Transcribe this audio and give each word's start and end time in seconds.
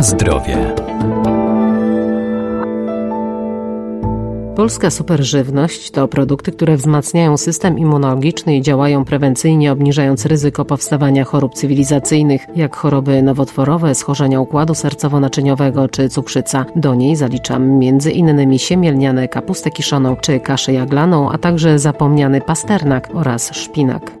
Na 0.00 0.04
zdrowie. 0.04 0.74
Polska 4.56 4.90
superżywność 4.90 5.90
to 5.90 6.08
produkty, 6.08 6.52
które 6.52 6.76
wzmacniają 6.76 7.36
system 7.36 7.78
immunologiczny 7.78 8.56
i 8.56 8.62
działają 8.62 9.04
prewencyjnie, 9.04 9.72
obniżając 9.72 10.26
ryzyko 10.26 10.64
powstawania 10.64 11.24
chorób 11.24 11.54
cywilizacyjnych, 11.54 12.46
jak 12.56 12.76
choroby 12.76 13.22
nowotworowe, 13.22 13.94
schorzenia 13.94 14.40
układu 14.40 14.72
sercowo-naczyniowego 14.72 15.90
czy 15.90 16.08
cukrzyca. 16.08 16.64
Do 16.76 16.94
niej 16.94 17.16
zaliczam 17.16 17.62
m.in. 17.62 18.58
siemielniane 18.58 19.28
kapustę 19.28 19.70
kiszoną 19.70 20.16
czy 20.16 20.40
kaszę 20.40 20.72
jaglaną, 20.72 21.30
a 21.30 21.38
także 21.38 21.78
zapomniany 21.78 22.40
pasternak 22.40 23.08
oraz 23.14 23.54
szpinak. 23.54 24.12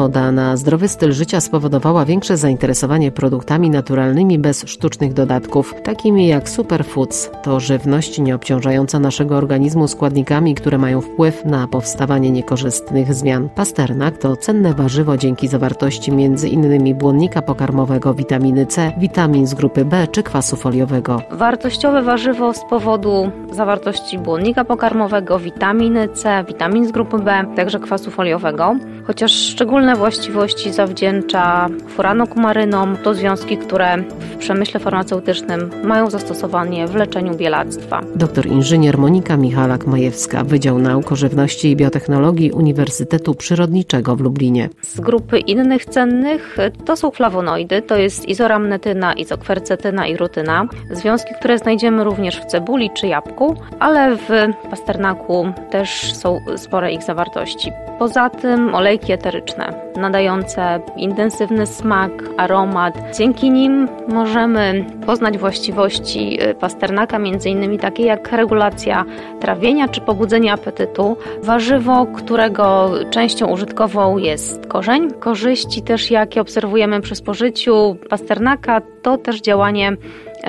Moda 0.00 0.32
na 0.32 0.56
zdrowy 0.56 0.88
styl 0.88 1.12
życia 1.12 1.40
spowodowała 1.40 2.04
większe 2.04 2.36
zainteresowanie 2.36 3.12
produktami 3.12 3.70
naturalnymi 3.70 4.38
bez 4.38 4.64
sztucznych 4.66 5.12
dodatków, 5.12 5.74
takimi 5.82 6.28
jak 6.28 6.48
superfoods. 6.48 7.30
To 7.42 7.60
żywność 7.60 8.18
nieobciążająca 8.18 8.98
naszego 8.98 9.36
organizmu 9.36 9.88
składnikami, 9.88 10.54
które 10.54 10.78
mają 10.78 11.00
wpływ 11.00 11.44
na 11.44 11.68
powstawanie 11.68 12.30
niekorzystnych 12.30 13.14
zmian. 13.14 13.48
Pasternak 13.48 14.18
to 14.18 14.36
cenne 14.36 14.74
warzywo 14.74 15.16
dzięki 15.16 15.48
zawartości 15.48 16.10
m.in. 16.10 16.94
błonnika 16.98 17.42
pokarmowego, 17.42 18.14
witaminy 18.14 18.66
C, 18.66 18.92
witamin 18.98 19.46
z 19.46 19.54
grupy 19.54 19.84
B 19.84 20.06
czy 20.12 20.22
kwasu 20.22 20.56
foliowego. 20.56 21.22
Wartościowe 21.30 22.02
warzywo 22.02 22.54
z 22.54 22.64
powodu 22.70 23.30
zawartości 23.52 24.18
błonnika 24.18 24.64
pokarmowego, 24.64 25.38
witaminy 25.38 26.08
C, 26.08 26.44
witamin 26.48 26.86
z 26.86 26.92
grupy 26.92 27.18
B, 27.18 27.44
także 27.56 27.78
kwasu 27.78 28.10
foliowego, 28.10 28.76
chociaż 29.06 29.32
szczególne 29.32 29.89
Szczególne 29.90 30.10
właściwości 30.10 30.72
zawdzięcza 30.72 31.68
furanokumarynom. 31.88 32.96
To 32.96 33.14
związki, 33.14 33.56
które 33.56 33.96
w 34.20 34.36
przemyśle 34.36 34.80
farmaceutycznym 34.80 35.70
mają 35.84 36.10
zastosowanie 36.10 36.86
w 36.86 36.94
leczeniu 36.94 37.34
bielactwa. 37.34 38.00
Doktor 38.14 38.46
inżynier 38.46 38.98
Monika 38.98 39.36
Michalak-Majewska, 39.36 40.44
Wydział 40.44 40.78
Nauk 40.78 41.12
o 41.12 41.16
Żywności 41.16 41.70
i 41.70 41.76
Biotechnologii 41.76 42.52
Uniwersytetu 42.52 43.34
Przyrodniczego 43.34 44.16
w 44.16 44.20
Lublinie. 44.20 44.68
Z 44.82 45.00
grupy 45.00 45.38
innych 45.38 45.84
cennych 45.84 46.56
to 46.84 46.96
są 46.96 47.10
flawonoidy, 47.10 47.82
to 47.82 47.96
jest 47.96 48.28
izoramnetyna, 48.28 49.12
izokwercetyna 49.12 50.06
i 50.06 50.16
rutyna. 50.16 50.66
Związki, 50.90 51.34
które 51.38 51.58
znajdziemy 51.58 52.04
również 52.04 52.40
w 52.40 52.44
cebuli 52.44 52.90
czy 52.94 53.06
jabłku, 53.06 53.56
ale 53.78 54.16
w 54.16 54.28
pasternaku 54.70 55.52
też 55.70 56.12
są 56.14 56.38
spore 56.56 56.92
ich 56.92 57.02
zawartości. 57.02 57.72
Poza 57.98 58.30
tym 58.30 58.74
olejki 58.74 59.12
eteryczne 59.12 59.79
nadające 59.96 60.80
intensywny 60.96 61.66
smak, 61.66 62.12
aromat. 62.36 62.94
Dzięki 63.18 63.50
nim 63.50 63.88
możemy 64.08 64.84
poznać 65.06 65.38
właściwości 65.38 66.42
y, 66.42 66.54
pasternaka, 66.54 67.16
m.in. 67.16 67.78
takie 67.78 68.04
jak 68.04 68.32
regulacja 68.32 69.04
trawienia 69.40 69.88
czy 69.88 70.00
pobudzenie 70.00 70.52
apetytu. 70.52 71.16
Warzywo, 71.42 72.06
którego 72.06 72.90
częścią 73.10 73.46
użytkową 73.46 74.18
jest 74.18 74.66
korzeń. 74.66 75.10
Korzyści 75.10 75.82
też, 75.82 76.10
jakie 76.10 76.40
obserwujemy 76.40 77.00
przy 77.00 77.14
spożyciu 77.14 77.96
pasternaka, 78.10 78.80
to 79.02 79.18
też 79.18 79.40
działanie 79.40 79.96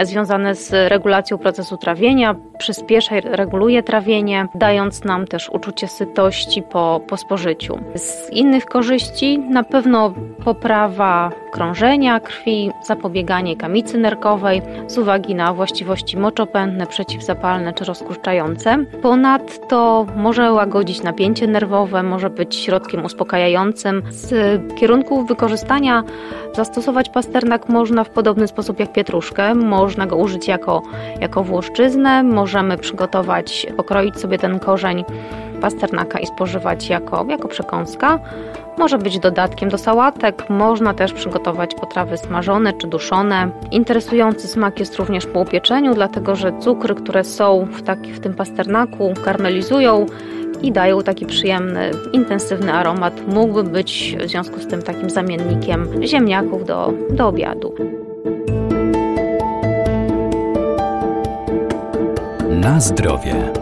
związane 0.03 0.55
z 0.55 0.91
regulacją 0.91 1.37
procesu 1.37 1.77
trawienia, 1.77 2.35
przyspiesza 2.61 3.17
i 3.17 3.21
reguluje 3.21 3.83
trawienie, 3.83 4.47
dając 4.55 5.03
nam 5.03 5.27
też 5.27 5.49
uczucie 5.49 5.87
sytości 5.87 6.61
po, 6.61 7.01
po 7.07 7.17
spożyciu. 7.17 7.79
Z 7.95 8.29
innych 8.29 8.65
korzyści 8.65 9.39
na 9.39 9.63
pewno 9.63 10.13
poprawa 10.45 11.31
krążenia 11.51 12.19
krwi, 12.19 12.71
zapobieganie 12.83 13.55
kamicy 13.55 13.97
nerkowej 13.97 14.61
z 14.87 14.97
uwagi 14.97 15.35
na 15.35 15.53
właściwości 15.53 16.17
moczopędne, 16.17 16.87
przeciwzapalne 16.87 17.73
czy 17.73 17.85
rozkurczające. 17.85 18.77
Ponadto 19.01 20.05
może 20.15 20.51
łagodzić 20.53 21.03
napięcie 21.03 21.47
nerwowe, 21.47 22.03
może 22.03 22.29
być 22.29 22.55
środkiem 22.55 23.05
uspokajającym. 23.05 24.03
Z 24.09 24.31
kierunków 24.75 25.27
wykorzystania 25.27 26.03
zastosować 26.53 27.09
pasternak 27.09 27.69
można 27.69 28.03
w 28.03 28.09
podobny 28.09 28.47
sposób 28.47 28.79
jak 28.79 28.93
pietruszkę. 28.93 29.55
Można 29.55 30.07
go 30.07 30.15
użyć 30.15 30.47
jako, 30.47 30.81
jako 31.19 31.43
włoszczyznę, 31.43 32.23
możemy 32.51 32.77
przygotować, 32.77 33.67
pokroić 33.77 34.19
sobie 34.19 34.37
ten 34.37 34.59
korzeń 34.59 35.05
pasternaka 35.61 36.19
i 36.19 36.27
spożywać 36.27 36.89
jako, 36.89 37.25
jako 37.29 37.47
przekąska. 37.47 38.19
Może 38.77 38.97
być 38.97 39.19
dodatkiem 39.19 39.69
do 39.69 39.77
sałatek, 39.77 40.49
można 40.49 40.93
też 40.93 41.13
przygotować 41.13 41.75
potrawy 41.75 42.17
smażone 42.17 42.73
czy 42.73 42.87
duszone. 42.87 43.49
Interesujący 43.71 44.47
smak 44.47 44.79
jest 44.79 44.95
również 44.95 45.25
po 45.25 45.39
upieczeniu, 45.39 45.93
dlatego 45.93 46.35
że 46.35 46.59
cukry, 46.59 46.95
które 46.95 47.23
są 47.23 47.67
w, 47.71 47.81
taki, 47.81 48.13
w 48.13 48.19
tym 48.19 48.33
pasternaku, 48.33 49.13
karmelizują 49.25 50.05
i 50.61 50.71
dają 50.71 51.01
taki 51.01 51.25
przyjemny, 51.25 51.91
intensywny 52.13 52.73
aromat. 52.73 53.27
Mógłby 53.27 53.63
być 53.63 54.15
w 54.19 54.29
związku 54.29 54.59
z 54.59 54.67
tym 54.67 54.81
takim 54.81 55.09
zamiennikiem 55.09 56.03
ziemniaków 56.03 56.65
do, 56.65 56.93
do 57.09 57.27
obiadu. 57.27 57.73
Na 62.61 62.79
zdrowie. 62.79 63.60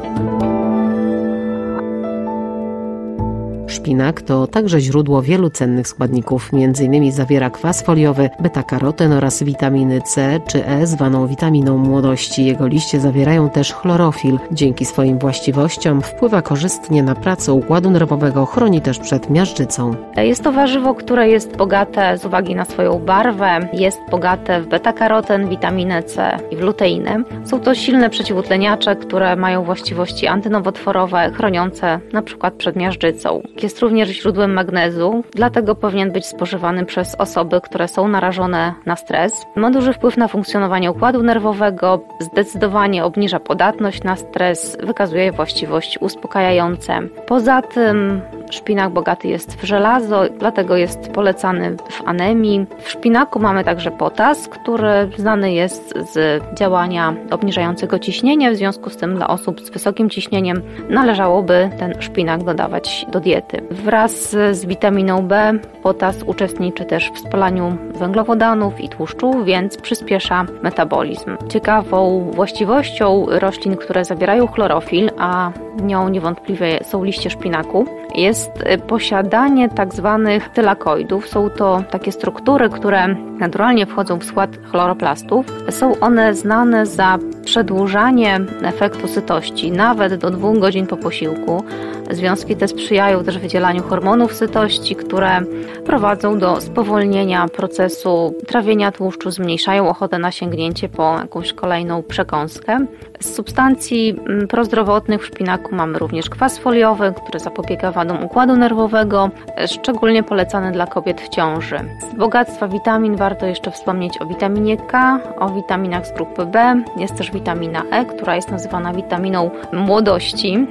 Szpinak 3.72 4.22
to 4.22 4.47
także 4.47 4.80
źródło 4.80 5.22
wielu 5.22 5.50
cennych 5.50 5.88
składników, 5.88 6.50
m.in. 6.53 7.12
zawiera 7.12 7.50
kwas 7.50 7.81
foliowy, 7.81 8.30
beta-karoten 8.40 9.13
oraz 9.13 9.44
witaminy 9.44 10.02
C 10.02 10.40
czy 10.47 10.66
E 10.66 10.88
zwaną 10.88 11.28
witaminą 11.28 11.78
młodości. 11.78 12.46
Jego 12.46 12.68
liście 12.68 13.00
zawierają 13.00 13.50
też 13.50 13.74
chlorofil. 13.74 14.40
Dzięki 14.52 14.85
swoim 14.85 15.19
właściwościom 15.19 16.02
wpływa 16.02 16.41
korzystnie 16.41 17.03
na 17.03 17.16
pracę 17.16 17.53
układu 17.53 17.91
nerwowego, 17.91 18.46
chroni 18.46 18.81
też 18.81 19.00
przed 19.00 19.29
miażdżycą. 19.29 19.96
Jest 20.18 20.44
to 20.44 20.52
warzywo, 20.52 20.96
które 20.96 21.29
jest 21.29 21.58
bogate 21.58 22.18
z 22.18 22.25
uwagi 22.25 22.56
na 22.56 22.66
swoją 22.66 23.00
barwę, 23.00 23.69
jest 23.74 24.00
bogate 24.12 24.62
w 24.62 24.68
beta-karoten, 24.68 25.50
witaminę 25.50 26.03
C 26.03 26.38
i 26.52 26.56
w 26.56 26.62
luteinę. 26.62 27.24
Są 27.46 27.59
to 27.59 27.75
silne 27.75 28.09
przeciwutleniacze, 28.09 28.96
które 28.96 29.35
mają 29.35 29.63
właściwości 29.63 30.28
antynowotworowe, 30.28 31.31
chroniące 31.31 32.00
np. 32.13 32.52
przed 32.58 32.75
miażdżycą. 32.75 33.41
Jest 33.64 33.80
również 33.80 34.09
źródłem 34.09 34.53
magnezu, 34.53 35.24
dlatego 35.34 35.75
powinien 35.75 36.12
być 36.12 36.25
spożywany 36.25 36.86
przez 36.86 37.16
osoby, 37.16 37.62
które 37.62 37.88
są 37.88 38.08
narażone 38.08 38.74
na 38.86 38.96
stres. 38.96 39.46
Ma 39.56 39.72
duży 39.72 39.94
wpływ 39.94 40.18
na 40.18 40.28
funkcjonowanie 40.28 40.92
układu 40.92 41.24
nerwowego, 41.24 42.00
zdecydowanie 42.20 43.03
obniża 43.06 43.40
podatność 43.40 44.03
na 44.03 44.16
stres, 44.16 44.78
wykazuje 44.84 45.31
właściwości 45.31 46.00
uspokajające. 46.00 47.00
Poza 47.28 47.62
tym 47.62 48.22
Szpinak 48.49 48.89
bogaty 48.89 49.27
jest 49.27 49.55
w 49.55 49.63
żelazo, 49.63 50.21
dlatego 50.39 50.77
jest 50.77 51.11
polecany 51.11 51.75
w 51.89 52.07
anemii. 52.07 52.65
W 52.79 52.89
szpinaku 52.89 53.39
mamy 53.39 53.63
także 53.63 53.91
potas, 53.91 54.47
który 54.47 55.09
znany 55.17 55.53
jest 55.53 55.93
z 56.13 56.43
działania 56.57 57.13
obniżającego 57.31 57.99
ciśnienie. 57.99 58.51
W 58.51 58.55
związku 58.55 58.89
z 58.89 58.97
tym 58.97 59.15
dla 59.15 59.27
osób 59.27 59.61
z 59.61 59.69
wysokim 59.69 60.09
ciśnieniem 60.09 60.61
należałoby 60.89 61.69
ten 61.79 62.01
szpinak 62.01 62.43
dodawać 62.43 63.05
do 63.11 63.19
diety. 63.19 63.61
Wraz 63.71 64.29
z 64.51 64.66
witaminą 64.66 65.27
B 65.27 65.53
potas 65.83 66.23
uczestniczy 66.23 66.85
też 66.85 67.11
w 67.11 67.19
spalaniu 67.19 67.77
węglowodanów 67.95 68.81
i 68.81 68.89
tłuszczu, 68.89 69.43
więc 69.43 69.77
przyspiesza 69.77 70.45
metabolizm. 70.63 71.37
Ciekawą 71.49 72.31
właściwością 72.31 73.25
roślin, 73.29 73.75
które 73.75 74.05
zawierają 74.05 74.47
chlorofil, 74.47 75.11
a 75.17 75.52
nią 75.81 76.09
niewątpliwie 76.09 76.79
są 76.84 77.03
liście 77.03 77.29
szpinaku, 77.29 77.85
jest 78.16 78.39
y, 78.47 78.78
posiadanie 78.78 79.70
tak 79.70 79.94
zwanych 79.96 80.50
tylakoidów. 80.50 81.28
Są 81.28 81.50
to 81.50 81.84
takie 81.91 82.12
struktury, 82.12 82.70
które 82.70 83.16
naturalnie 83.40 83.86
wchodzą 83.86 84.20
w 84.20 84.26
skład 84.26 84.58
chloroplastów. 84.72 85.46
Są 85.70 86.00
one 86.00 86.36
znane 86.36 86.86
za 86.86 87.18
przedłużanie 87.46 88.40
efektu 88.64 89.08
sytości 89.08 89.72
nawet 89.72 90.16
do 90.16 90.30
dwóch 90.30 90.59
godzin 90.59 90.88
po 90.88 90.97
posiłku. 90.97 91.64
Związki 92.09 92.56
te 92.56 92.68
sprzyjają 92.68 93.24
też 93.24 93.38
wydzielaniu 93.38 93.84
hormonów 93.84 94.34
sytości, 94.34 94.96
które 94.96 95.41
prowadzą 95.86 96.40
do 96.40 96.62
spowolnienia 96.62 97.47
procesu 97.47 98.34
trawienia 98.47 98.91
tłuszczu, 98.91 99.32
zmniejszają 99.32 99.90
ochotę 99.90 100.20
na 100.20 100.32
sięgnięcie 100.32 100.90
po 100.90 101.18
jakąś 101.20 101.53
kolejną 101.53 102.03
przekąskę. 102.03 102.86
Z 103.20 103.36
substancji 103.36 104.09
mm, 104.09 104.47
prozdrowotnych 104.47 105.22
w 105.22 105.26
szpinaku 105.26 105.76
mamy 105.76 106.00
również 106.00 106.30
kwas 106.30 106.58
foliowy, 106.58 107.14
który 107.24 107.40
zapobiega 107.40 107.91
wadom 107.91 108.24
układu 108.29 108.55
nerwowego, 108.55 109.29
szczególnie 109.67 110.23
polecany 110.23 110.72
dla 110.72 110.87
kobiet 110.87 111.22
w 111.22 111.29
ciąży. 111.29 111.79
Z 112.11 112.16
bogactwa 112.16 112.67
witamin 112.67 113.16
warto 113.16 113.46
jeszcze 113.46 113.72
wspomnieć 113.72 114.22
o 114.22 114.26
witaminie 114.26 114.78
K, 114.78 115.20
o 115.40 115.49
witaminach 115.49 116.08
z 116.08 116.14
grupy 116.14 116.46
B. 116.46 116.84
Jest 116.97 117.16
też 117.16 117.31
witamina 117.31 117.84
E, 117.91 118.05
która 118.05 118.35
jest 118.35 118.52
nazywana 118.52 118.93
witaminą 118.93 119.52
młodości. 119.73 120.67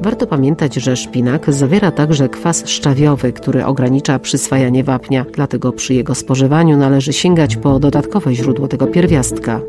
Warto 0.00 0.26
pamiętać, 0.26 0.74
że 0.74 0.96
szpinak 0.96 1.52
zawiera 1.52 1.90
także 1.90 2.28
kwas 2.28 2.68
szczawiowy, 2.68 3.32
który 3.32 3.64
ogranicza 3.64 4.18
przyswajanie 4.18 4.84
wapnia, 4.84 5.24
dlatego 5.32 5.72
przy 5.72 5.94
jego 5.94 6.14
spożywaniu 6.14 6.76
należy 6.76 7.12
sięgać 7.12 7.56
po 7.56 7.78
dodatkowe 7.78 8.34
źródło 8.34 8.68
tego 8.68 8.86
pierwiastka. 8.86 9.60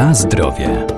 Na 0.00 0.14
zdrowie. 0.14 0.89